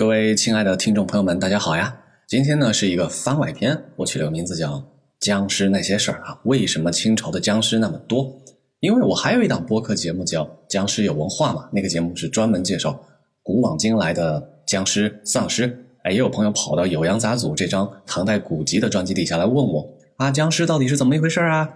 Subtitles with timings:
[0.00, 1.94] 各位亲爱的听众朋友们，大家好呀！
[2.26, 4.76] 今天呢是一个番外篇，我取了个名字叫
[5.20, 6.40] 《僵尸那些事儿》啊。
[6.44, 8.32] 为什么清朝的僵尸那么多？
[8.80, 12.98] 因为我还有一档播客节目叫《僵尸有文化》嘛，那个节目是专门介绍
[13.42, 15.84] 古往今来的僵尸、丧尸。
[16.04, 19.86] 哎，也有朋友跑到《酉阳杂俎》这张唐代古籍的专辑底下来问我
[20.16, 21.68] 啊，僵尸到底是怎么一回事啊？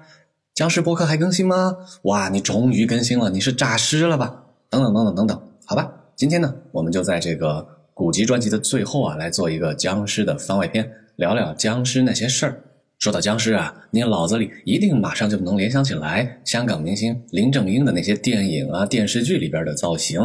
[0.55, 1.77] 僵尸播客还更新吗？
[2.05, 4.45] 哇，你终于更新了，你是诈尸了吧？
[4.71, 7.74] 等等等等等等，好吧，今天呢，我们就在这个。
[7.95, 12.61] 古籍专辑的最后啊，来做一个僵尸的番外篇，聊聊僵尸那些事儿。
[12.99, 20.21] 说到僵尸啊，你脑子里一定马上就能联想起来香港明星林正英的那些电影啊、电视剧里边的造型。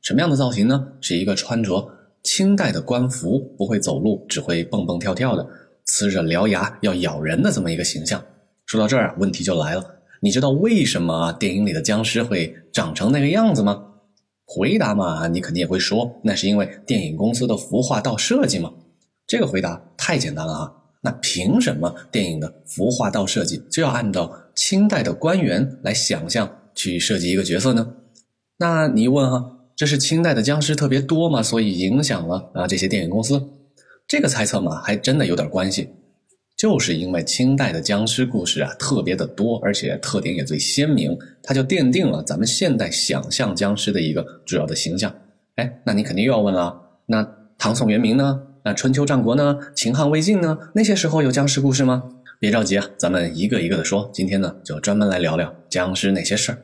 [0.00, 0.82] 什么样的造型呢？
[1.02, 1.86] 是一个穿着
[2.22, 5.46] 清代的官服，不会走路，只会蹦蹦跳跳的，
[5.86, 8.22] 呲着獠牙要咬人的这么一个形象。
[8.64, 9.84] 说到这儿啊，问题就来了，
[10.22, 13.88] 你知道为什么电影里的僵尸会长成那个样子吗？
[14.52, 18.72] 回答嘛，你肯定也会说，那是因为电影公司的服化道设计嘛。
[19.24, 20.72] 这个回答太简单了啊！
[21.02, 27.94] 那凭什么电影的服化道设计就要按照清代的官员来想象去设计一个角色呢？
[28.58, 33.50] 那你一问哈，这是清代的僵尸特别多嘛，所以影响了啊这些电影公司？
[34.08, 35.90] 这个猜测嘛，还真的有点关系。
[36.60, 45.10] 就是因为清代的僵尸故事啊特别的多，而且特点也最鲜明，它就奠定了咱们现代想象僵尸的一个主要的形象。
[45.56, 48.42] 哎，那你肯定又要问了，那唐宋元明呢？
[48.62, 49.56] 那春秋战国呢？
[49.74, 50.58] 秦汉魏晋呢？
[50.74, 52.02] 那些时候有僵尸故事吗？
[52.38, 54.10] 别着急啊，咱们一个一个的说。
[54.12, 56.58] 今天呢，就专门来聊聊僵尸那些事儿。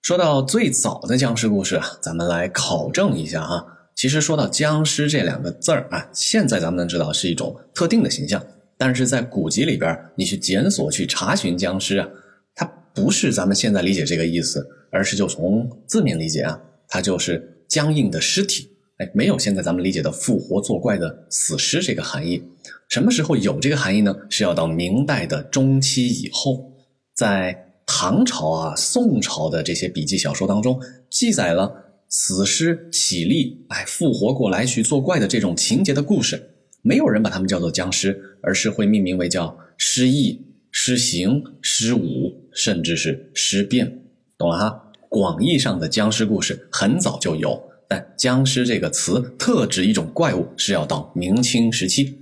[0.00, 3.66] 说到最早的僵尸故事啊，咱们来考证一下啊。
[3.94, 8.42] 其实说到僵尸这两个字儿啊，现在咱们能知道是一种特定的形象。
[8.84, 12.08] 但是在古籍里边，你去检索、去查询僵尸啊，
[12.52, 22.42] 它不是咱们现在理解这个意思，而是就从字面理解啊，它就是僵硬的尸体，哎，没有现在咱们理解的复活作怪的死尸这个含义。
[22.88, 24.12] 什么时候有这个含义呢？
[24.28, 26.72] 是要到明代的中期以后，
[27.14, 31.72] 在唐朝啊、宋朝的这些笔记小说当中，记载了
[32.08, 36.48] 死尸起立，哎，复活过来去作怪的这种情节的故事。
[36.84, 44.00] 没有人把他们叫做僵尸，而是会命名为叫失忆、失行、失武，甚至是失变，
[44.36, 44.92] 懂了哈？
[45.08, 52.18] 广义上的僵尸故事很早就有，但僵尸这个词特指一种怪物，是要到明清时期。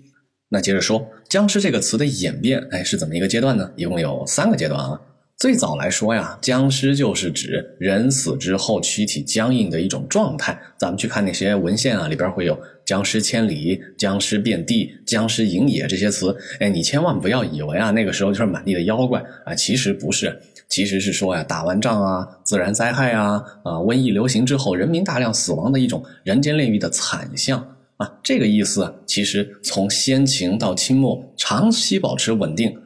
[0.48, 3.72] 那接着说，僵尸这个词的演变，哎，是怎么一个阶段呢？
[3.76, 5.00] 一共有三个阶段啊。
[5.40, 10.60] 最早来说呀，僵尸就是指人死之后躯体僵硬的一种状态。
[10.76, 16.36] 咱们去看那些文献啊，里边会有“僵尸千里”“僵尸遍地”“僵尸营野”这些词。
[16.58, 32.76] 哎，你千万不要以为啊，那个时候就是满地的妖怪啊，其实不是，其实是说呀，打完仗啊，自然灾害啊，啊，瘟疫流行之后，人民大量死亡的一种人间炼狱的惨象啊，这个意思其实从先秦到清末长期保持稳定。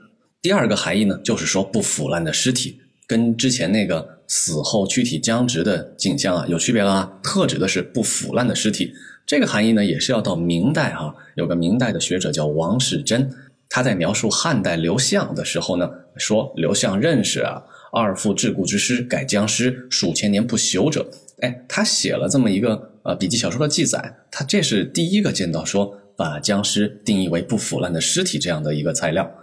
[0.45, 8.93] 第二个含义呢，就是说不腐烂的尸体，跟之前那个死后躯体僵直的景象啊有区别了啊，特指的是不腐烂的尸体。
[9.25, 13.31] 这个含义呢，也是要到明代哈，有个明代的学者叫王世贞，
[13.71, 21.09] 他在描述汉代刘向的时候呢，说刘向认识啊二父桎梏之师，改僵尸数千年不朽者。
[21.41, 29.35] 哎，他写了这么一个呃笔记小说的记载，他这是第一个见到说把僵尸定义为不腐烂的尸体这样的一个材料。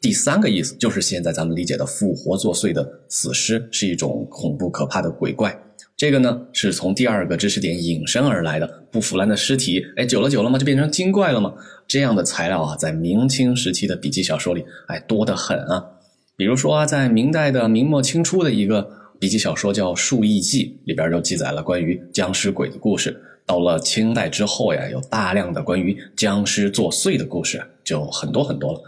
[0.00, 5.54] 第三个意思就是现在咱们理解的复活作祟的死尸是一种恐怖可怕的鬼怪，
[5.94, 8.66] 这个呢是从第二个知识点引申而来的。
[8.90, 11.52] 不腐烂的尸体，哎，久了久了嘛，就变成精怪了吗？
[11.86, 15.84] 这样的材料啊，在明清时期的笔记小说里，哎，多得很啊。
[16.34, 18.90] 比如说啊，在明代的明末清初的一个
[19.20, 23.14] 笔记小说叫《数异记》，里边就记载了关于僵尸鬼的故事。
[23.44, 28.80] 到了清代之后呀，有大量的关于僵尸作祟的故事，就很多很多了。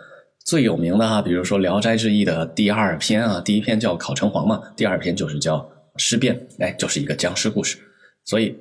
[0.45, 5.67] 最有名的哈，比如说《聊斋志异》的第二篇啊，第一篇叫考城隍嘛，第二篇就是叫
[5.97, 7.79] 尸变，哎，就是一个僵尸故事。
[8.25, 8.55] 所以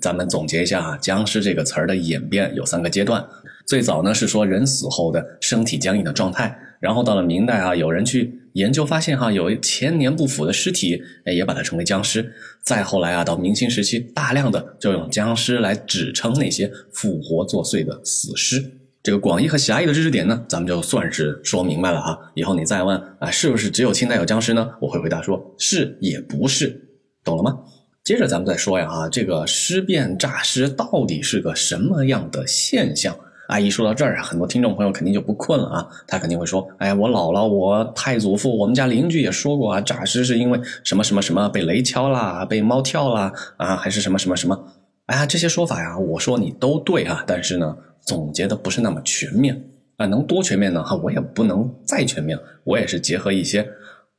[0.00, 3.24] 咱们总结一下啊，僵尸这个词儿的演变有三个阶段。
[3.66, 12.32] 最早呢是说人死后的身体僵硬的状态，然后到了明代啊，有人去研究发现哈，有千年不腐的尸体，哎，也把它称为僵尸。
[12.62, 18.62] 再后来啊，到明清时期，大量的就用僵尸来指称那些复活作祟的死尸。
[19.04, 22.18] 这个广义和狭义的知识点呢，咱们就算是说明白了哈。
[22.32, 24.66] 以后你再问啊，是不是只有清代有僵尸呢？
[24.80, 26.88] 我会回答说是也不是，
[27.22, 27.54] 懂了吗？
[28.02, 33.14] 接着咱们再说呀啊，这个尸变诈尸到底是个什么样的现象？
[33.46, 44.58] 啊，一说到这儿啊，很多听众朋友肯定就不困了啊，他肯定会说，哎，我姥姥、我太祖父、我们家邻居也说过啊，诈尸是因为什么什么什么被雷敲啦，被猫跳啦，啊，还是什么什么什么。
[45.06, 49.62] 哎呀，这些说法呀，我说你都对啊，但是呢，总结的不是那么全面
[49.98, 50.06] 啊。
[50.06, 50.82] 能多全面呢？
[50.82, 53.68] 哈，我也不能再全面，我也是结合一些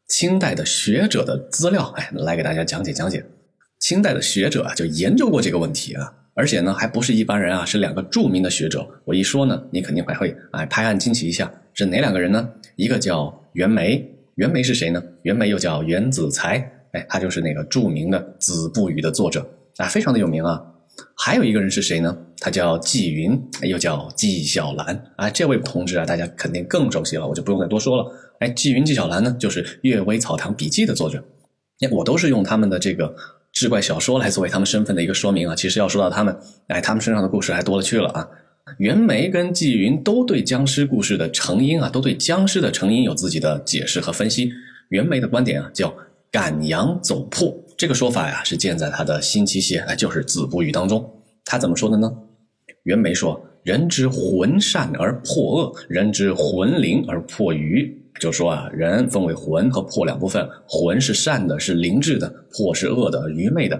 [0.07, 3.25] 清代的学者的资料，哎，来给大家讲解讲解。
[3.79, 8.87] 清代的学者啊，就研究过这个问题啊，而且呢，还不是一般人啊，是两个著名的学者。
[9.05, 12.47] 我一说呢，你肯定还会哎拍案惊奇一下，是哪两个人呢？
[12.75, 15.03] 一个叫袁枚，袁枚是谁呢？
[15.23, 16.57] 袁枚又叫袁子才，
[16.91, 19.43] 哎，他就是那个著名的《子不语》的作者
[19.77, 20.63] 啊，非常的有名啊。
[21.15, 22.17] 还有一个人是谁呢？
[22.39, 25.29] 他叫纪云，又叫纪晓岚啊。
[25.29, 28.11] 这位同志啊，大家肯定更熟悉了，我就不用再多说了。
[28.39, 31.23] 哎，纪云、纪晓岚呢，就是《阅微草堂笔记》的作者。
[31.79, 33.15] 哎，我都是用他们的这个
[33.51, 35.55] 志怪小说来作为他们身份的一个说明啊。
[35.55, 36.37] 其实要说到他们，
[36.67, 38.27] 哎，他们身上的故事还多了去了啊。
[38.77, 44.51] 袁枚跟纪云都对僵尸故事的成因啊，都对僵尸的成因有自己的解释和分析。
[44.89, 45.93] 袁枚的观点啊，叫
[46.31, 47.55] 赶羊走破。
[47.77, 51.23] 这个说法呀，是建在他的新奇写，就是《子不语》当中。
[51.43, 52.09] 他怎么说的呢？
[52.83, 63.77] 袁枚说：“人之魂善而破恶，人之魂灵而破愚。”就说啊，人分为魂和魄两部分，魂是善的，是灵智的；魄是恶的，愚昧的。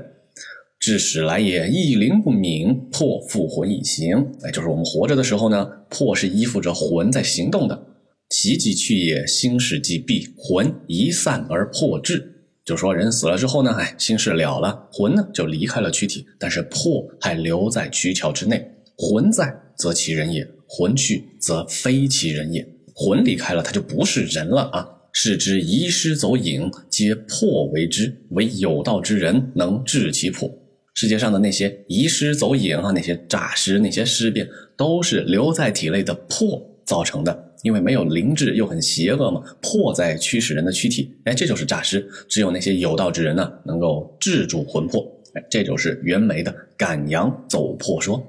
[0.78, 4.30] 至始来也，意灵不敏，魄附魂以行。
[4.44, 7.82] 哎，就是我们活着的时候呢，魄是依附着魂在行动的。
[8.30, 12.34] 其即去也，心事即毕，魂一散而魄至。
[12.66, 18.68] 就说人死了之后呢，哎，心事了了，魂呢就离开了躯体，但是魄还留在躯壳之内。
[18.98, 22.68] 魂在则其人也，魂去则非其人也。
[22.96, 24.88] 魂离开了，他就不是人了啊！
[25.12, 30.50] 是之遗失走影，皆魄为之，唯有道之人能治其魄。
[30.96, 37.45] 世界上的那些遗失走影啊，那些诈尸、那些尸变，都是留在体内的魄造成的。
[37.66, 42.08] 因为没有灵智又很邪恶嘛，魄在驱使人的躯体，哎，这就是诈尸。
[42.30, 45.02] 只有那些有道之人呢，能够制住魂魄，
[45.34, 48.24] 哎，这就是袁枚的赶羊走魄说。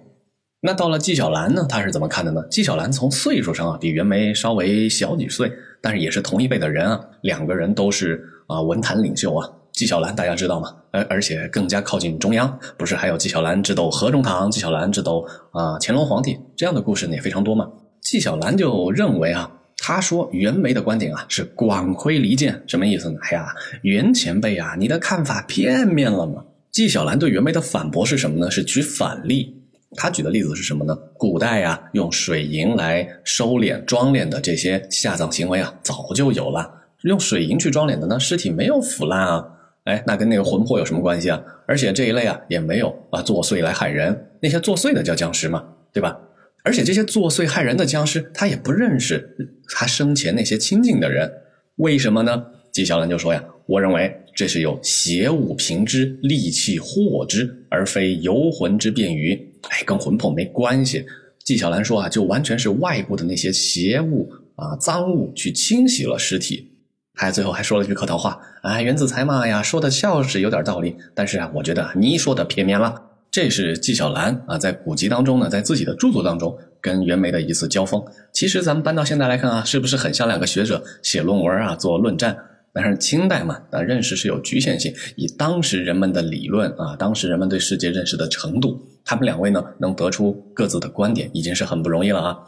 [0.63, 2.43] 那到了纪晓岚呢，他是怎么看的呢？
[2.51, 5.53] 纪晓岚从岁数上啊，比袁枚稍微小几岁，
[5.83, 9.47] 但是也是同一辈的人啊，两个人都是啊文坛领袖啊。
[9.73, 10.75] 纪晓岚大家知道吗？
[10.93, 15.23] 而而且更加靠近中央，不是还有纪晓岚智斗何中堂、纪晓岚智斗
[15.53, 17.71] 啊乾隆皇帝这样的故事呢，也非常多嘛。
[18.07, 23.19] 纪晓岚就认为啊，他说袁枚的观点啊是广窥离间，什么意思呢？
[23.23, 26.45] 哎呀，袁前辈啊，你的看法片面了嘛。
[26.71, 28.49] 纪晓岚对袁枚的反驳是什么呢？
[28.49, 29.53] 是举反例。
[29.97, 30.97] 他举的例子是什么呢？
[31.15, 36.71] 古代呀，用水银来收敛装殓的这些下葬行为啊，早就有了。
[37.03, 39.45] 用水银去装殓的呢，尸体没有腐烂啊，
[39.83, 41.43] 哎，那跟那个魂魄有什么关系啊？
[41.67, 46.17] 而且这一类啊，也没有啊作祟来害人，那些作祟的叫僵尸嘛，对吧？
[46.67, 49.37] 而且这些作祟害人的僵尸，他也不认识
[49.69, 51.33] 他生前那些亲近的人，
[51.77, 52.45] 为什么呢？
[52.73, 59.33] 纪晓岚就说呀：“我认为这是有邪物平之，利器惑之，而非游魂之便于。
[59.69, 61.07] 哎，跟魂魄没关系。”
[61.45, 66.73] 纪晓岚说啊，就完全是外部的那些邪物啊、脏物去清洗了尸体。
[67.15, 73.03] 还最后还说了句客套话：“啊，袁子才嘛呀，说的笑是有点道理，但是啊，我觉得你说的片面了。”
[73.37, 78.03] 这是纪晓岚啊，在古籍当中呢，在自己的著作当中跟袁枚的一次交锋。
[78.33, 82.35] 其实咱们搬到现在来看啊，是不是很像两个学者写论文啊，做论战？
[82.73, 84.91] 但是清代嘛，啊，认识是有局限性。
[85.17, 92.39] 以当时人们的理论啊，当时人们对世界认识的程度，他们两位呢，能得出各自的观点，已经是很不容易了啊。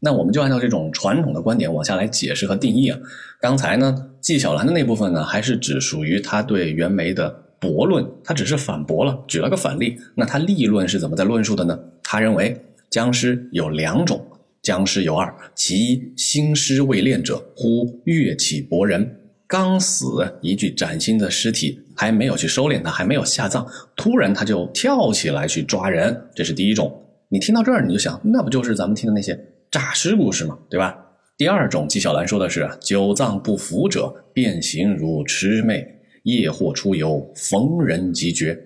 [0.00, 2.98] 那我们就按照这种传统的观点往下来解释和定义啊。
[3.40, 7.43] 刚才呢，纪晓岚的那部分呢，还是只属于他对袁枚的。
[7.64, 9.96] 驳论，他只是反驳了，举了个反例。
[10.14, 11.78] 那他立论是怎么在论述的呢？
[12.02, 12.54] 他认为
[12.90, 14.22] 僵尸有两种，
[14.62, 20.06] 僵尸有二，其一心尸未练者，忽跃起搏人，刚死
[20.42, 23.66] 一具崭新的尸体还没有去收敛它，还没有下葬，
[23.96, 26.92] 突然他就跳起来去抓人，这是第一种。
[27.30, 29.38] 你听到这儿你就想，那不就是咱们听的那些
[29.70, 30.56] 诈尸故事吗？
[30.68, 30.96] 对吧？
[31.36, 35.93] 第二种，纪晓岚说的是久葬不腐者，变形如魑魅。
[36.24, 38.58] 夜货出游，逢人即绝，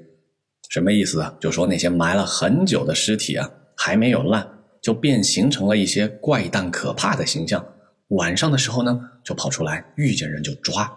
[0.69, 1.37] 什么意思啊？
[1.39, 4.49] 就说那些埋了很久的尸体啊，还没有烂，
[4.81, 7.65] 就变形成了一些怪诞可怕的形象。
[8.09, 10.91] 晚上的时候呢，就跑出来，遇见人就抓。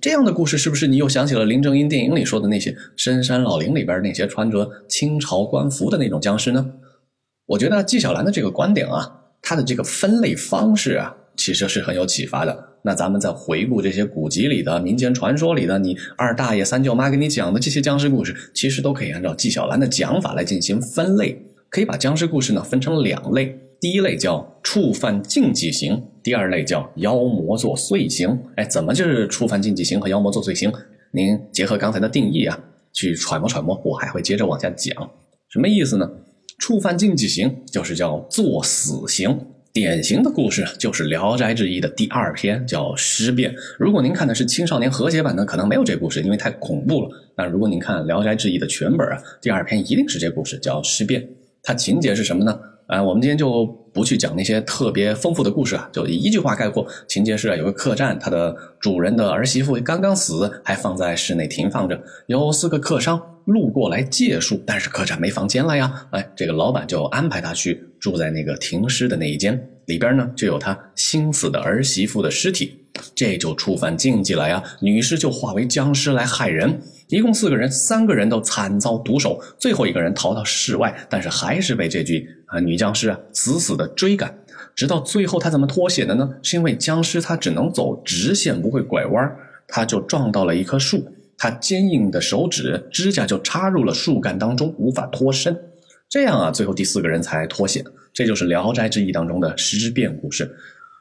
[0.00, 6.72] 这样的故事是不是你又想起了林正英电影里说的那些深山老林里边那些穿着清朝官服的那种僵尸呢？
[7.44, 12.56] 我觉得纪晓岚的这个观点啊，他的这个分类方式啊，其实是很有启发的。
[12.84, 21.36] 那咱们再回顾这些古籍里的民间传说里的，你二大爷、三舅妈给你讲的这些僵尸故事，其实都可以按照纪晓岚的讲法来进行分类。
[21.68, 28.38] 可以把僵尸故事呢分成两类，第一类叫触犯禁忌型，第二类叫妖魔作祟型。
[28.54, 30.72] 哎，怎么就是触犯禁忌型和妖魔作祟型？
[31.12, 32.56] 您结合刚才的定义啊，
[32.92, 33.80] 去揣摩揣摩。
[33.84, 34.94] 我还会接着往下讲。
[35.48, 36.08] 什么意思呢？
[36.60, 39.36] 触犯禁忌刑就是叫做死刑。
[39.72, 43.50] 典型的故事就是《聊斋志异》的第二篇，叫《尸变》。
[43.78, 47.08] 如果您看的是青少年和谐版的，可能没有这故事，因为太恐怖了。
[47.36, 51.22] 那如果您看《聊斋志异》的全本啊，第二篇一定是这故事，叫《尸变》。
[51.62, 52.60] 它情节是什么呢？
[52.86, 66.06] 啊，我们今天就不去讲那些特别丰富的故事啊，就一句话概括：情节是啊有个客栈，它的主人的儿媳妇刚刚死，还放在室内停放着，有四个客商路过来借宿，但是客栈没房间了呀。
[66.10, 72.78] 哎，这个老板就安排他去住在那个停尸的那一间，里边呢就有他新死的儿媳妇的尸体，
[73.14, 74.62] 这就触犯禁忌了呀。
[74.80, 76.80] 女尸就化为僵尸来害人。
[77.08, 84.34] 一共四个人，三个人都惨遭毒手，最后一个人逃到室外，但是还是被这具啊女僵尸啊死死的追赶，
[84.74, 86.26] 直到最后他怎么脱险的呢？
[86.42, 89.30] 是因为僵尸它只能走直线，不会拐弯，
[89.68, 91.06] 他就撞到了一棵树，
[91.36, 95.54] 他坚硬的手指指甲就插入了树干当中，无法脱身，
[96.12, 97.82] 这样啊，最后第四个人才脱险。
[98.12, 100.54] 这就是《聊斋志异》当中的尸变故事。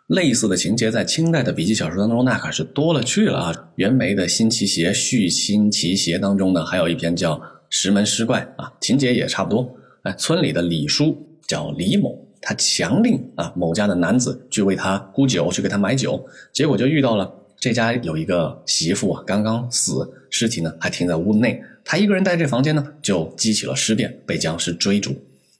[0.07, 3.69] 类似的情节在清代的笔记小说当中那可是多了去了啊！
[3.75, 7.35] 袁枚的《新奇邪·续新奇邪》当中呢，还有一篇叫
[7.69, 9.69] 《石门尸怪》啊，情节也差不多。
[10.03, 25.15] 哎，村里的李叔叫李某，他强令啊某家的男子去为他沽酒，去给他买酒，结果就遇到了这家有一个媳妇啊刚刚死，尸体呢还停在屋内，他一个人待这房间呢，就激起了尸变，被僵尸追逐。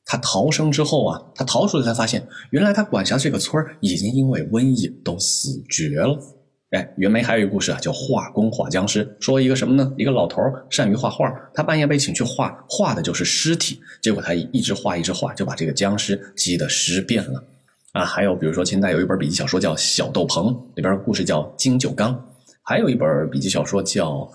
[0.06, 6.18] 他逃生之后啊，他逃出来才发现，原来他管辖这个村已经因为瘟疫都死绝了。
[6.72, 9.94] 哎，袁枚还有一个故事啊，叫画工画僵尸，说一个什么呢？
[9.98, 17.44] 一个老头善于画画，他半夜被请去画画的就是尸体，结果他一直画一直画，就把这个僵尸激得尸变了。
[17.92, 22.18] 啊，还有比如说清代有一本笔记小说叫《小豆棚》，里边故事叫金九刚，
[22.64, 24.12] 还有一本笔记小说叫《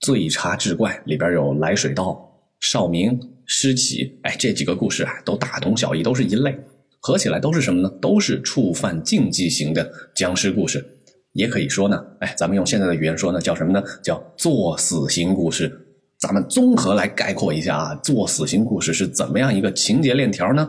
[0.00, 3.18] 醉茶志怪》，里边有来水道、少明。
[3.48, 6.58] 尸起，哎，这几个故事啊，都大同小异，都是一类，
[6.98, 7.88] 合起来都是什么呢？
[8.02, 10.84] 都是触犯禁忌型的僵尸故事，
[11.32, 13.80] 也可以说呢，哎，咱们用现在的语言说呢，叫什么呢？
[14.02, 15.70] 叫作死型故事。
[16.18, 20.68] 咱们综合来概括一下啊，作死型故事是怎么样一个情节链条呢？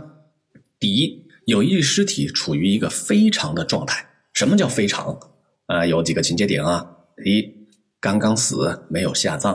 [0.80, 4.06] 第一，有一具尸体处于一个非常的状态。
[4.34, 5.20] 什么叫非常？
[5.66, 6.88] 啊，有几个情节点啊。
[7.24, 7.57] 第一，
[8.08, 9.54] 刚刚死，没有下葬；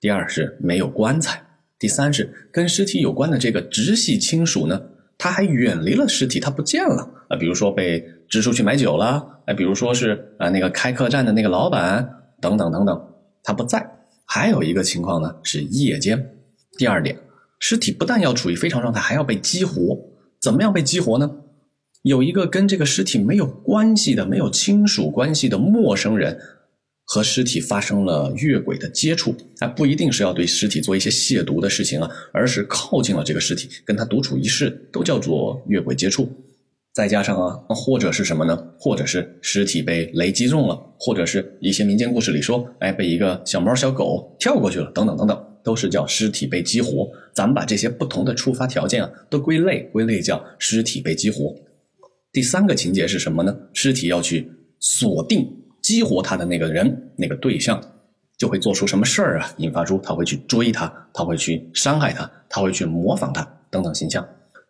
[0.00, 1.40] 第二是没有棺材。
[1.78, 4.82] 第三是跟尸体有关的这个直系亲属呢，
[5.16, 7.36] 他还远离了尸体，他不见了啊。
[7.36, 12.04] 比如说被支出去买酒了，哎，比如说是啊那个开客栈的那个老板
[12.40, 13.00] 等等等等，
[13.44, 13.88] 他不在。
[14.26, 16.32] 还有一个情况呢是夜间。
[16.78, 17.16] 第二点，
[17.60, 19.96] 尸体不但要处于非常状态，还要被激活。
[20.42, 21.30] 怎么样被激活呢？
[22.02, 26.40] 有一个跟这个尸体没有关系的、没有亲属关系的陌生人。
[27.10, 36.30] 和尸体发生了越轨的接触，啊不一定是要对尸体做一些亵渎的事情啊，而是靠近了这个尸体，跟他独处一室，都叫做越轨接触。
[36.92, 38.54] 再加上啊，或者是什么呢？
[38.78, 47.08] 或者是尸体被雷击中了，或者是一些民间故事里说，哎，被一个小猫小狗跳过去了，等等等等，都是叫尸体被激活。
[47.34, 51.56] 咱们把这些不同的触发条件啊，都归类归类叫尸体被激活。
[52.32, 53.56] 第三个情节是什么呢？
[53.72, 55.48] 尸体要去锁定。
[55.88, 57.82] 激活他的那个人，那个对象，
[58.36, 59.50] 就会做出什么事儿啊？
[59.56, 64.22] 引发出他会去追他，他会去伤害他，他会去模仿他等等形象。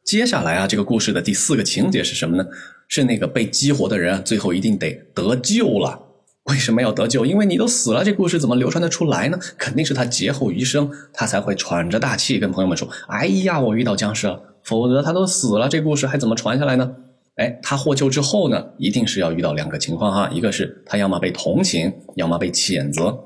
[0.04, 2.46] 接下来啊，这个故事的第四个情节是什么呢？
[2.86, 5.98] 是那个被激活的人啊最后一定得得救了。
[6.44, 7.26] 为什么要得救？
[7.26, 9.36] 因为你都死了，这故事怎么流传得出来呢？
[9.58, 16.94] 肯定是他劫后余生，他才会喘着大气跟朋友们说：“哎呀，我遇到僵尸了。”否则他都死了，这故事还怎么传下来呢？
[17.38, 23.18] 哎，他获救之后呢，一定是要遇到两个情况哈，一个是他要么被同情，要么被谴责。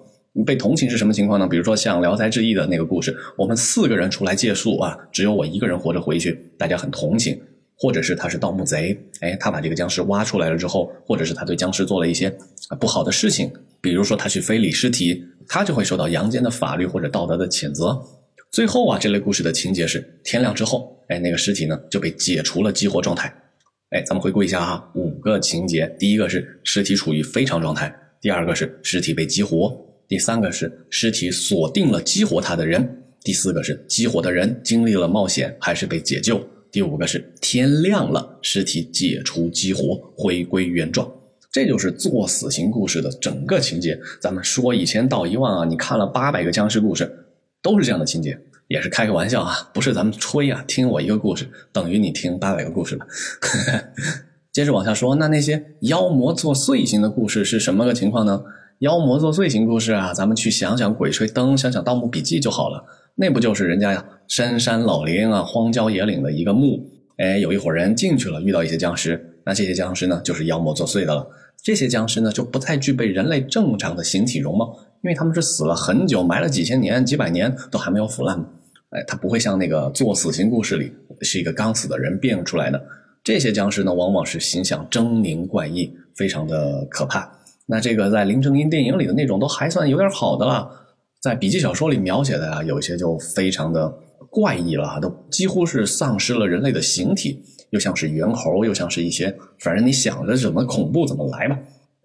[0.47, 1.47] 被同情是什么情况呢？
[1.47, 7.39] 比如说像《聊斋志异》的那个故事，我们四个人出来借宿啊，只有我一个人活着回去，大家很同情。
[7.75, 12.33] 或者是他是盗墓贼，哎，他把这个僵尸挖出来了之后，或者是他对僵尸做了一些
[12.79, 13.51] 不好的事情，
[13.81, 18.01] 比如说他去非礼尸体，他就会受到阳间的法律或者道德的谴责。
[18.53, 23.35] 最后啊，这类故事的情节是天亮之后，哎，那个尸体呢就被解除了激活状态。
[23.93, 27.91] 哎，咱们回顾一下哈，五个情节：第一个是尸体处于非常状态；
[28.23, 29.69] 第二个是尸体被激活；
[30.09, 32.83] 第三个是尸体锁定了激活它的人；
[33.23, 36.37] 第四个是激活的人经历了冒险还是被解救；
[36.71, 41.07] 第五个是天亮了，尸体解除激活，回归原状。
[41.51, 44.01] 这就是作死型故事的整个情节。
[44.23, 47.27] 咱们说一千道一万啊，你看了八百个僵尸故事，
[47.61, 48.39] 都是这样的情节。
[48.73, 50.65] 也是开个玩笑啊，不是咱们吹啊。
[50.67, 53.07] 听我一个故事，等于你听八百个故事吧。
[54.51, 58.43] 接着往下说，那那些妖魔作祟型的故事是什么个情况呢？
[58.79, 62.83] 妖魔作祟型故事啊，咱们去想想《鬼吹灯》，想想《盗墓笔记》就好了。
[63.17, 66.83] 那不就是人家呀深山老林啊、荒郊野岭的一个墓？
[67.19, 71.27] 哎，有一伙人进去了，遇到一些僵尸，那这些僵尸呢就是妖魔作祟的了。
[71.63, 74.75] 这些僵尸呢就不太具备人类正常的形体容貌，
[75.05, 78.43] 因为他们是死了很久，埋了几千年、几百年都还没有腐烂。
[78.93, 82.81] 哎，他不会像那个做死刑故事里是一个刚死的人变出来的。
[83.25, 87.31] 这些僵尸呢，往往是形象狰狞怪异，非常的可怕。
[87.67, 90.69] 那这个在林正英电影里的那种都还算有点好的了，
[91.23, 93.91] 在笔记小说里描写的啊，有一些就非常的
[94.29, 101.59] 怪异了，都几乎是丧失了人类的形体，又像是猿猴，又像是一些，反正你想着怎么恐怖怎么来吧。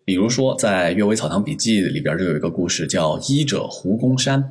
[0.05, 4.41] 比如说在《阅微草堂笔记》里边就有一个故事叫《医者胡公山》，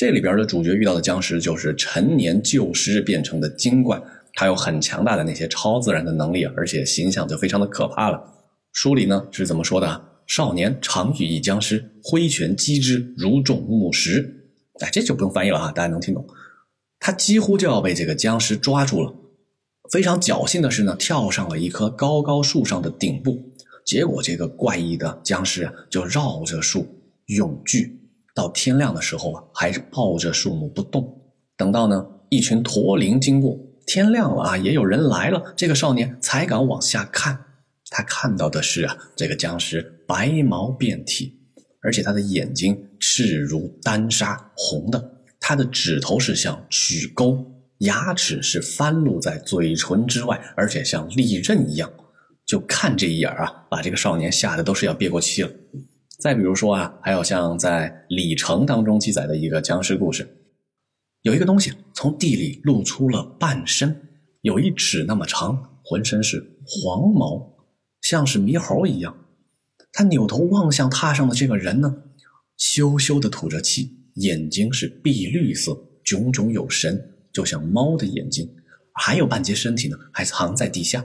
[0.00, 4.02] 这里边的主角遇到的僵尸就是陈年旧尸变成的精怪。
[4.32, 8.18] 他有很强大的那些超自然的能力，而且形象就非常的可怕了。
[8.72, 10.02] 书里呢是怎么说的？
[10.26, 14.54] 少年常遇一僵尸，挥拳击之，如中木石。
[14.78, 16.26] 哎，这就不用翻译了哈，大家能听懂。
[16.98, 19.12] 他几乎就要被这个僵尸抓住了。
[19.92, 23.52] 非常侥幸的是呢，跳上了一棵高高树上的顶部。
[23.84, 26.86] 结果这个怪异的僵尸啊，就绕着树
[27.26, 27.99] 永居，
[28.34, 31.20] 到天亮的时候啊，还是抱着树木不动。
[31.56, 33.58] 等到呢，一群驼铃经过。
[33.86, 35.52] 天亮了啊，也有人来了。
[35.56, 37.36] 这个少年才敢往下看，
[37.90, 41.40] 他看到的是啊，这个僵尸白毛遍体，
[41.82, 45.12] 而且他的眼睛赤如丹砂，红的。
[45.40, 47.44] 他的指头是像曲钩，
[47.78, 51.90] 牙齿是翻露在嘴唇之外，而且像利刃一样。
[52.46, 55.50] 就看这一眼啊，把这个少年吓得都是要憋过气了。
[56.20, 60.36] 再比如说啊，还有像在《李成》当中记载的一个僵尸故事。
[61.22, 64.08] 有一个东西从地里露出了半身，
[64.42, 67.54] 有一尺那么长，浑身是黄毛，
[68.02, 69.16] 像是猕猴一样。
[69.92, 71.94] 他扭头望向榻上的这个人呢，
[72.58, 78.46] 羞羞的吐着气，眼睛是碧绿色，炯炯有神，就像猫的眼睛。
[78.92, 81.04] 还有半截身体呢，还藏在地下。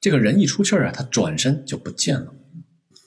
[0.00, 2.34] 这个人一出气儿啊，他转身就不见了。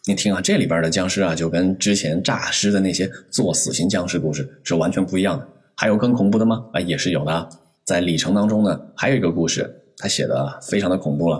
[0.08, 5.48] 你听啊，这里边的僵尸啊，就跟之前诈尸的那些做死刑僵尸故事是完全不一样的。
[5.76, 6.66] 还有更恐怖的吗？
[6.74, 7.50] 啊，也是有的。
[7.86, 11.40] 在里程当中呢，还有一个故事，他写的非常的恐怖了。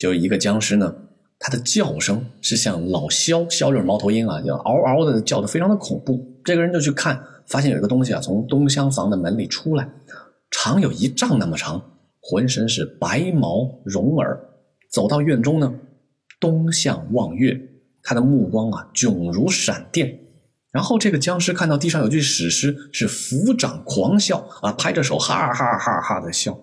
[0.00, 0.94] 就一个僵尸呢，
[1.38, 6.18] 他的叫声是像老枭，枭就是猫头鹰啊，就嗷嗷的叫的，非常的恐怖。
[6.42, 9.86] 这个人就去看，发现有一个东西啊，从东厢房的门里出来，
[10.50, 11.82] 长有一丈那么长，
[12.22, 14.40] 浑身是白毛绒耳，
[14.90, 15.74] 走到院中呢，
[16.40, 17.60] 东向望月，
[18.02, 20.18] 他的目光啊，炯如闪电。
[20.70, 26.58] 然后这个僵尸看到地上有具死尸，是抚掌狂笑啊，拍着手哈哈哈哈的笑。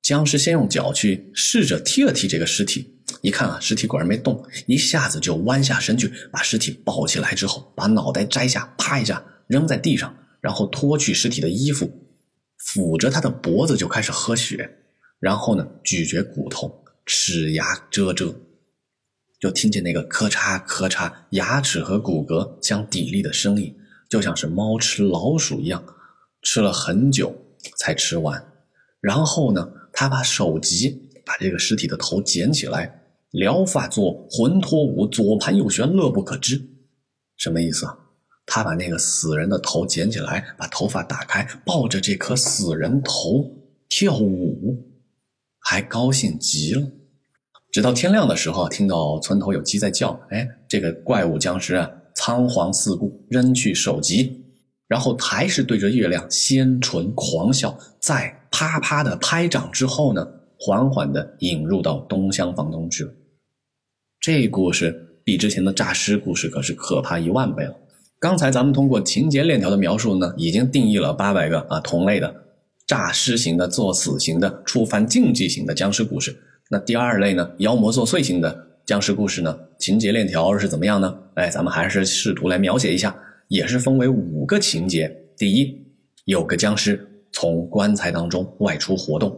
[0.00, 11.90] 僵尸先用脚去试着踢了踢这个尸体，一看啊，尸体果然没动，一下子就弯下身去，把尸体抱起来之后，把脑袋摘下，啪一下扔在地上，然后脱去尸体的衣服，
[12.72, 14.70] 抚着他的脖子就开始喝血，
[15.18, 18.32] 然后呢，咀嚼骨头，齿牙遮遮。
[19.40, 23.74] 就听见那个咔嚓咔嚓，牙齿和骨骼相砥砺的声音，
[24.08, 25.84] 就像是猫吃老鼠一样，
[26.42, 27.34] 吃了很久
[27.76, 28.44] 才吃完。
[29.00, 36.60] 然后呢，他把手急把这个尸体的头捡起来，撩发做魂托舞，左盘右旋，乐不可支。
[37.36, 37.96] 什么意思啊？
[38.44, 43.44] 他把那个死人的头捡起来，把头发打开，抱着这颗死人头
[43.88, 44.84] 跳舞，
[45.60, 46.90] 还高兴极了。
[47.70, 54.42] 直到天亮的时候，听到村头有鸡在叫，哎，这个怪物僵尸啊，仓皇四顾，扔去首级，
[54.88, 60.26] 然后还是对着月亮先唇狂笑，再啪啪的拍掌之后呢，
[60.58, 63.12] 缓缓的引入到东厢房中去了。
[64.18, 67.76] 这故事比之前的诈尸故事可是可怕一万倍了。
[68.18, 72.34] 刚才咱们通过情节链条的描述呢，已经定义了八百个啊同类的
[72.86, 76.34] 诈尸型的、作死型的、触犯禁忌型的僵尸故事。
[76.70, 81.18] 那第二类呢，妖魔作祟型的僵尸故事呢，情节链条是怎么样呢？
[81.34, 85.10] 哎，咱们还是试图来描写一下，也是分为五个情节。
[85.38, 85.82] 第一，
[86.26, 89.30] 有个僵尸从棺材当中外出活动；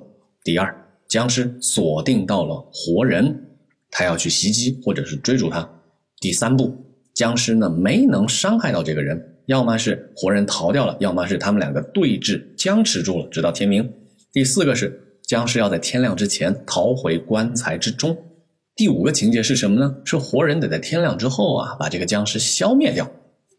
[0.43, 0.75] 第二，
[1.07, 3.45] 僵尸锁定到了活人，
[3.93, 5.63] 他要去袭击或者是追逐他；
[6.21, 6.77] 第三步，
[7.15, 13.85] 僵尸呢没能伤害到这个人，要么是活人逃掉了，要么是他们两个对峙僵持住了，直到天明；
[14.33, 15.07] 第四个是。
[15.31, 18.19] 僵尸要在天亮之前逃回棺材之中。
[18.75, 19.95] 第五个情节是什么呢？
[20.05, 23.09] 是活人得在天亮之后啊，把这个僵尸消灭掉。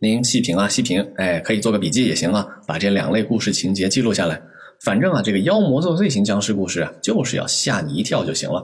[0.01, 4.41] 您细品啊，细品，哎，可以做个笔记也行啊，把这两类故事情节记录下来。
[4.83, 8.61] 反正啊，这个妖魔作祟型僵尸故事啊，就是要吓你一跳就行了。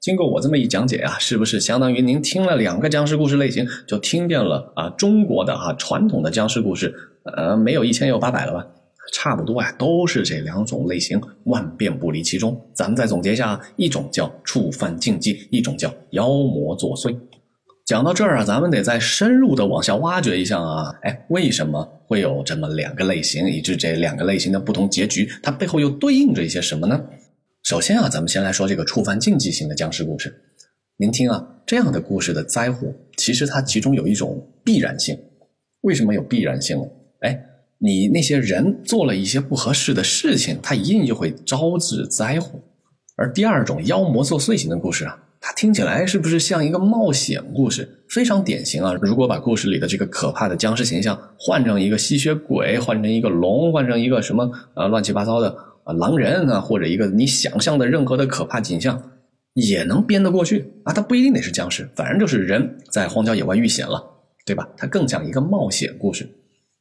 [0.00, 6.94] 经过我这么一讲解啊，是不是相当于您听了两个僵尸故事类型，就听遍了啊中国的啊传统的僵尸故事？
[7.24, 8.66] 呃，没有一千有八百了吧？
[9.12, 12.60] 差不多呀，都是这两种类型，万变不离其中。
[12.74, 17.16] 咱们再总结一下，一种叫触犯禁忌，一种叫妖魔作祟。
[17.86, 27.02] 讲到这儿啊，咱们得再深入的往下挖掘一下啊，哎，为什么会有这么两个类型，以致这两个类型的不同结局，它背后又对应着一些什么呢？
[27.62, 30.42] 首先啊，咱们先来说这个触犯禁忌型的僵尸故事。
[30.98, 35.18] 您听啊，这样的故事的灾祸，其实它其中有一种必然性。
[35.80, 36.84] 为什么有必然性呢？
[37.20, 37.47] 哎。
[37.80, 42.60] 你那些人做了一些不合适的事情，他一定就会招致灾祸。
[43.16, 48.04] 而第二种妖魔作祟型的故事啊，它听起来是不是像一个冒险故事？
[48.08, 48.94] 非常典型啊！
[49.00, 55.48] 如果把故事里的这个可怕的僵尸形象换成一个吸血鬼，换成一个龙，换成一个什么呃乱七八糟的
[55.84, 59.00] 啊狼人啊，或者一个你想象的任何的可怕景象，
[59.54, 60.92] 也能编得过去啊！
[60.92, 64.02] 它不一定得是僵尸，反正就是人在荒郊野外遇险了，
[64.46, 64.68] 对吧？
[64.76, 66.28] 它更像一个冒险故事。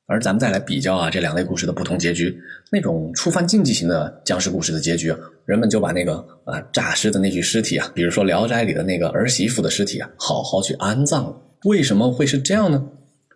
[0.08, 2.36] 而咱们再来比较啊，这两类故事的不同结局。
[2.72, 5.13] 那种触犯禁忌型的僵尸故事的结局，
[5.46, 11.36] 人们就把那个啊诈尸的那具尸体啊，比如说《聊斋》里的那个儿媳妇的尸体啊，好好去安葬了。
[11.65, 12.88] 为什么会是这样呢？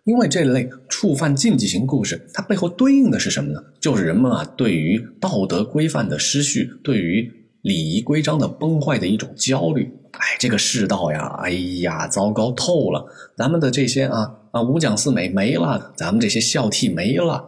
[0.04, 3.62] 因为这类触犯禁忌型故事，它背后对应的是什么呢？
[3.78, 7.30] 就是人们啊对于道德规范的失序，对于
[7.60, 9.88] 礼仪规章的崩坏的一种焦虑。
[10.12, 13.04] 哎，这个世道呀，哎呀，糟糕透了！
[13.36, 17.42] 咱们的这些啊啊五讲四美没了，咱们这些孝悌没了。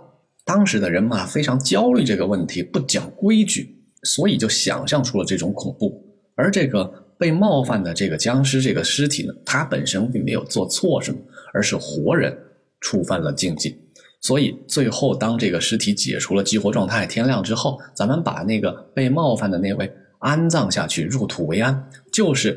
[0.47, 6.03] 当时的人嘛，非常焦虑这个问题，不讲规矩，所以就想象出了这种恐怖。
[6.37, 6.85] 而这个
[7.19, 11.19] 被冒犯的这个僵尸这个尸体呢，它本身并没有做错什么，
[11.53, 12.37] 而是活人
[12.81, 13.79] 触犯了禁忌。
[14.23, 19.93] 所以最后，当这个尸体解除了激活状态，天亮之后，咱们把那个被冒犯的那位。
[20.21, 22.57] 安葬下去，入土为安，就是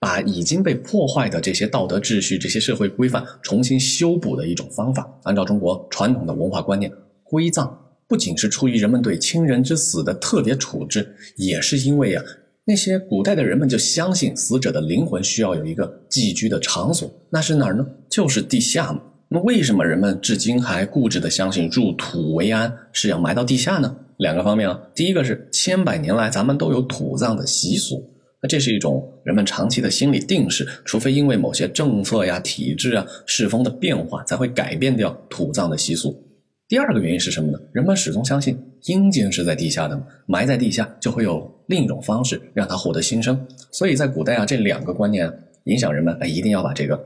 [0.00, 5.08] 把已经被破坏的这些道德秩序、这些社会规范重新修补的一种方法。
[5.22, 6.92] 按照中国传统的文化观念，
[7.22, 12.24] 归葬不仅是出于人们对亲人之死的特别处置，也是因为啊，
[12.64, 17.86] 那些古代的人们就相信死者的灵魂需要有一个寄居的场所，那是哪儿呢？
[18.10, 19.00] 就是地下嘛。
[19.28, 23.96] 那为什么人们至今还固执的相信入土为安是要埋到地下呢？
[24.18, 28.15] 两个方面啊，第一个是千百年来咱们都有土葬的习俗，
[28.46, 36.22] 这是一种人们长期的心理定势，除非因为某些政策呀、体制啊、世风的变化，才会改变掉土葬的习俗。
[36.68, 37.58] 第二个原因是什么呢？
[37.72, 43.46] 人们始终相信阴间是在地下的，埋在地下就会有另一种方式让它获得新生。
[43.70, 45.32] 所以在古代啊，这两个观念
[45.64, 47.00] 影响人们，哎，一定要把这个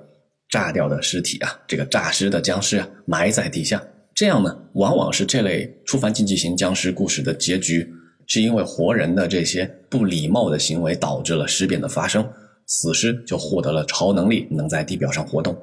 [0.49, 3.83] 炸掉的尸体啊，这个诈尸的僵尸啊，埋在地下。
[4.15, 7.87] 这样呢，往往是这类触犯禁忌型僵尸故事的结局，
[8.31, 12.25] 是因为活人的这些不礼貌的行为导致了尸变的发生，
[12.65, 15.57] 死尸就获得了超能力，能在地表上活动。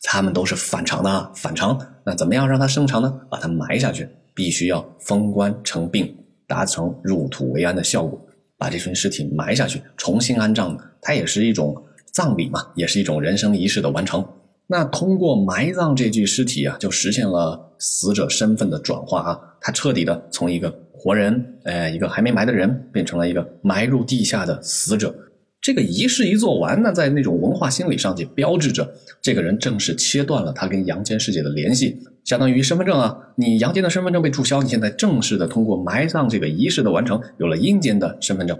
[0.00, 1.78] 他们都是反常的啊，反常。
[2.06, 3.20] 那怎么样让它生长呢？
[3.28, 8.18] 把它埋下去，必须要封棺成病，达成入土为安的效果。
[8.56, 11.76] 把这群尸体埋下去，重新安葬，它也是一种
[12.14, 14.26] 葬礼嘛，也是一种人生仪式的完成。
[14.66, 20.70] 那通过埋葬这具尸体啊，就实现了死者身份的转化啊，他彻底的从一个
[21.06, 25.14] 活人，哎，一个还没埋的人，变成了一个埋入地下的死者。
[25.60, 28.92] 这个仪式一做完，那在那种文化心理上就标志着
[29.22, 38.58] 这个人正式切断了他跟阳间世界的联系，相当于身份证啊，你阳间的身份证被注销，你现在正式的通过埋葬这个仪式的完成，有了阴间的身份证。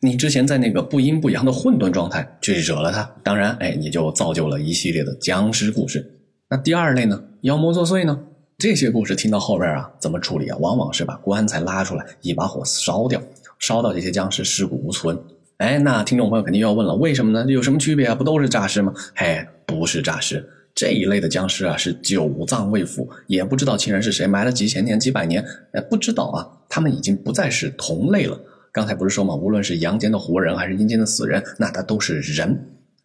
[0.00, 6.04] 你之前在那个不阴不阳的混沌状态去惹了他，当然，哎，你就造就了一系列的僵尸故事。
[6.50, 8.20] 那第二类呢，妖魔作祟呢？
[8.58, 10.56] 这些故事听到后边啊，怎么处理啊？
[10.58, 13.20] 往往是把棺材拉出来，一把火烧掉，
[13.58, 15.18] 烧到这些僵尸尸骨无存。
[15.58, 17.44] 哎，那听众朋友肯定又要问了，为什么呢？
[17.52, 18.14] 有什么区别啊？
[18.14, 18.94] 不都是诈尸吗？
[19.14, 20.42] 嘿，不是诈尸，
[20.74, 28.40] 这一类的僵尸啊，是久葬未腐，也不知道亲人是谁，埋了几千年、几百年，哎，不知道啊，他们已经不再是同类了。
[28.72, 32.58] 刚才不是说嘛，无论是阳间的活人还是阴间的死人，那他都是人。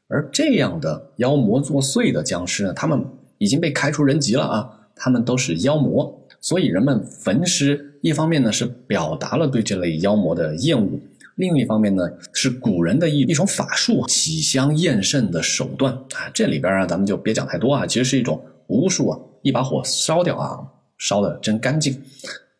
[0.07, 3.05] 而这样的妖魔作祟的僵尸呢，他们
[3.37, 4.69] 已经被开除人籍了啊，
[5.03, 6.15] 他们都是妖魔。
[6.39, 10.99] 所以人们焚尸，一方面呢是表达了对这类妖魔的厌恶，
[11.35, 16.29] 另一方面呢是古人的一一种法术，起香厌甚的手段啊。
[16.33, 20.59] 这里边啊，咱们就别讲太多啊，其实是一种巫术啊，一把火烧掉啊，
[20.97, 21.99] 烧的真干净。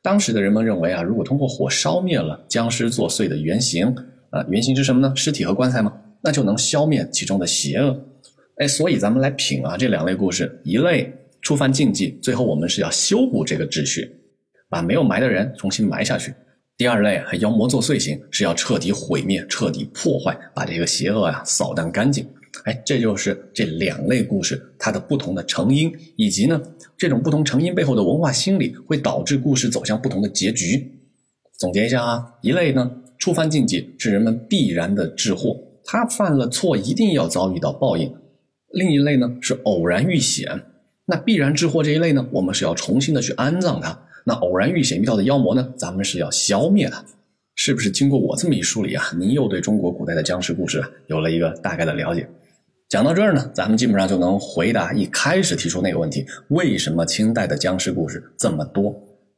[0.03, 3.95] 当时的人们认为啊，如果通过火烧灭了僵尸作祟的原型，
[4.29, 5.13] 啊，原型是什么呢？
[5.15, 5.93] 尸体和棺材吗？
[6.23, 7.99] 那就能消灭其中的邪恶。
[8.57, 14.09] 哎，所以咱们来品啊，这两类故事，一类触犯禁忌，最后我们是要修补这个秩序，
[14.69, 16.31] 把没有埋的人重新埋下去；
[16.77, 22.25] 第二类还妖魔作祟型，是要彻底毁灭、彻底破坏，把这个邪恶呀扫荡干净。
[22.65, 26.61] 哎，这就是这两类故事它的不同的成因，以及呢
[26.97, 30.99] 这种不同成因背后的文化心理会导致故事走向不同的结局。
[31.57, 38.11] 总结一下啊，一类呢触犯禁忌是人们必然的致祸，他犯了错一定要遭遇到报应；
[38.73, 40.61] 另一类呢是偶然遇险，
[41.05, 43.91] 那必然致祸这一类呢，我们是要重新的去安葬它；
[44.25, 47.03] 那偶然遇险遇到的妖魔呢，咱们是要消灭它。
[47.55, 52.27] 是不是经过我这么一梳理啊，您又对中国古代的僵尸故事有了一个大概的了解？
[52.87, 58.93] 讲到这儿呢，咱们基本上就能回答一开始提出那个问题：为什么清代的僵尸故事这么多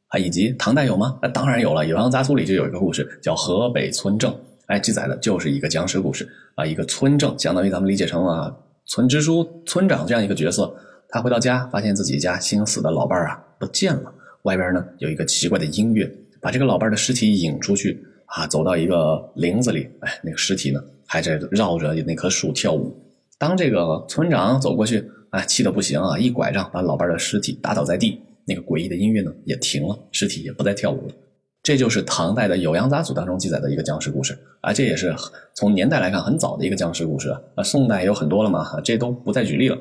[0.07, 0.19] 啊？
[0.19, 1.17] 以及唐代有吗？
[1.21, 4.33] 那当然有了，《酉阳杂俎》里就有一个故事叫河北村正，
[4.67, 6.65] 哎，记载的就是一个僵尸故事啊。
[6.65, 10.73] 一个村正相当于咱们理解成啊村支书、村长这样一个角色，
[11.13, 22.91] 他回到家发现自己家新死的老伴儿啊不见了，外边呢有一个奇怪的音乐，把这个老伴儿的尸体引出去啊，走到一个林子里，哎，那个尸体呢还在绕着那棵树跳舞。
[23.37, 26.17] 当这个村长走过去，哎，气得不行啊！
[26.17, 31.13] 一拐杖把老伴儿的尸体打倒在地，那个诡异的音乐呢也停了，尸体也不再跳舞了。
[31.61, 35.15] 这就是唐代的《酉阳杂俎》当中记载的一个僵尸故事啊，这也是
[35.53, 37.61] 从年代来看很早的一个僵尸故事啊。
[37.61, 39.77] 宋代有很多了嘛，这都不再举例了。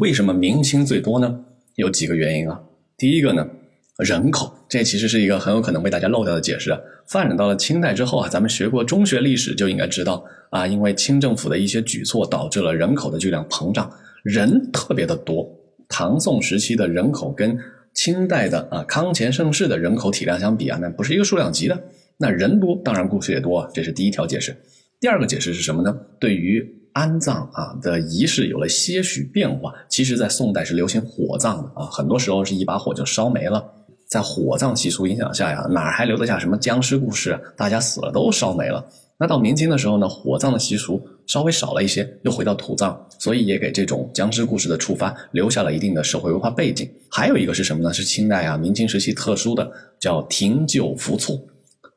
[0.00, 1.44] 为什么明清最多呢？
[1.76, 2.60] 有几个原因啊。
[2.96, 3.48] 第一个呢。
[3.98, 6.76] 人口，这其实是一个很有可能被大家漏掉的解释。
[7.06, 13.88] 发展到了清代之后啊，咱们学过中学历史就应该知道啊，因为清政府的一些举措导致了人口的巨量膨胀，
[14.24, 15.48] 人特别的多。
[15.88, 17.56] 唐宋时期的人口跟
[17.92, 21.80] 清代的啊康乾盛世的人口体量相比啊，那不是一个数量级的。
[22.18, 24.56] 那人多，当然故事也多啊，这是第一条解释。
[24.98, 25.96] 第二个解释是什么呢？
[26.18, 29.74] 对于安葬啊的仪式有了些许变化。
[29.88, 33.62] 其实，在宋代是流行火葬的啊，很多时候是一把火就烧没了。
[34.06, 37.32] 在火葬习俗影响下呀，哪还留得下什么僵尸故事？
[37.32, 38.84] 啊大家死了都烧没了。
[39.18, 46.88] 那到明清的时候呢，火葬的习俗稍微少了一些，又回到土葬，所以也给这种僵尸故事的触发留下了一定的社会文化背景。
[47.10, 47.92] 还有一个是什么呢？
[47.92, 51.40] 是清代啊，明清时期特殊的叫停柩服错，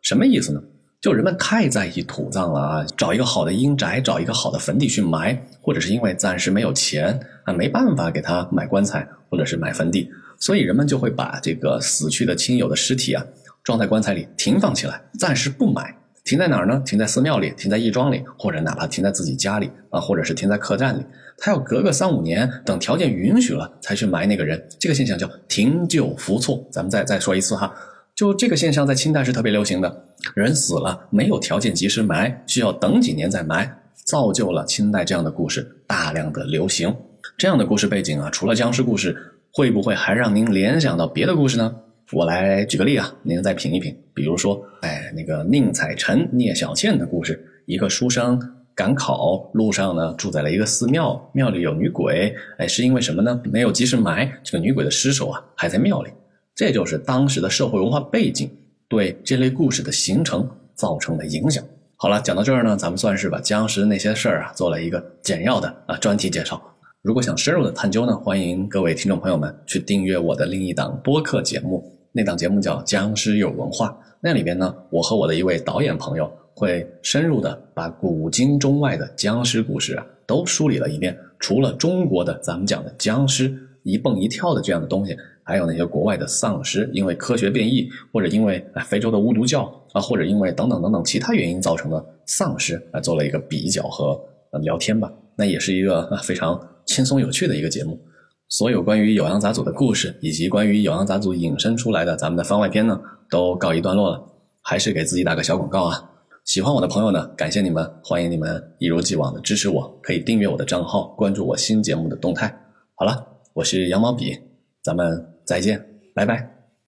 [0.02, 0.62] 什么意思呢？
[1.08, 10.12] 就人们太在意土葬了啊，找一个好的阴宅，找一个好的坟地去埋，或者是因为暂时没有钱啊，没办法给他买棺材，或者是买坟地。
[10.38, 13.26] 所以人们就会把这个死去的亲友的尸体啊，
[13.63, 15.96] 装在棺材里停放起来，暂时不埋。
[16.26, 16.84] 停在哪儿呢？
[16.86, 21.06] 停在寺庙里，停在义庄里，或者哪怕停在自己家里啊，或者是停在客栈里。
[21.38, 24.62] 他要隔个三五年，等条件允许了才去埋那个人。
[24.78, 26.62] 这个现象叫停柩扶错。
[26.70, 27.74] 咱们再再说一次哈，
[28.17, 30.06] 就这个现象在清代是特别流行的。
[30.34, 36.93] 人死了没有条件及时埋，需要等几年再埋，造就了清代这样的故事大量的流行。
[37.38, 39.15] 这样的故事背景啊，除了僵尸故事。
[39.53, 41.73] 会不会还让您联想到别的故事呢？
[42.12, 43.97] 我来举个例啊，您再品一品。
[44.13, 48.39] 比如说，哎，那个宁采臣聂小倩的故事，一个书生
[48.75, 53.41] 赶考路上呢，住在了一个寺庙，庙里有女鬼，哎，是因为什么呢？
[53.45, 56.12] 没有及时埋这个女鬼的尸首啊，还在庙里。
[56.58, 58.50] 这就是当时的社会文化背景
[58.89, 61.63] 对这类故事的形成造成的影响。
[61.98, 66.60] 好了，讲到这儿呢，咱们算是把僵尸那些事儿啊，做了一个简要的啊专题介绍。
[67.04, 73.89] 如果想深入的探究呢，欢迎各位听众朋友们去订阅我的另一档播客节目，那档节目叫《僵尸有文化》。
[74.20, 81.15] 那里边呢，我和我的一位导演朋友会深入的把古今中外的僵尸故事啊都梳理了一遍。
[81.38, 83.56] 除了中国的咱们讲的僵尸
[83.88, 94.19] 一蹦一跳的这样的东西，还有那些国外的丧尸，因为科学变异，或者因为非洲的巫毒教啊，或者因为等等等等其他原因造成的丧尸，来做了一个比较和
[94.62, 95.10] 聊天吧。
[95.38, 96.60] 那也是一个非常。
[96.86, 98.00] 轻松有趣的一个节目，
[98.47, 102.97] 所有关于《酉阳杂俎》的故事，以及关于《酉阳杂俎》引申出来的咱们的番外篇呢，
[103.30, 104.23] 都告一段落了。
[104.62, 106.10] 还是给自己打个小广告啊！
[106.45, 112.58] 喜欢我的朋友呢，感谢你们，欢迎你们一如既往的支持我，可以订阅我的账号，关注我新节目的动态。
[112.95, 113.26] 好了，
[113.58, 114.39] 我是羊毛笔，
[114.84, 116.57] 咱们再见，拜拜。